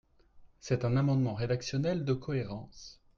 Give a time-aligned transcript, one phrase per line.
[0.59, 2.99] C’est un amendement rédactionnel de cohérence.